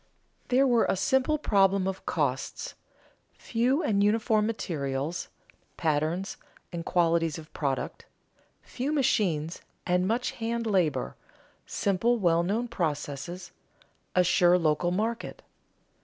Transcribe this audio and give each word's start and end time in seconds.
There 0.47 0.65
were 0.65 0.85
a 0.85 0.95
simple 0.95 1.37
problem 1.37 1.87
of 1.87 2.07
costs, 2.07 2.73
few 3.37 3.83
and 3.83 4.03
uniform 4.03 4.47
materials, 4.47 5.27
patterns, 5.77 6.37
and 6.73 6.83
qualities 6.83 7.37
of 7.37 7.53
product, 7.53 8.07
few 8.63 8.91
machines 8.91 9.61
and 9.85 10.07
much 10.07 10.31
hand 10.31 10.65
labor, 10.65 11.15
simple 11.67 12.17
well 12.17 12.41
known 12.41 12.67
processes, 12.67 13.51
a 14.15 14.23
sure 14.23 14.57
local 14.57 14.89
market. 14.89 15.43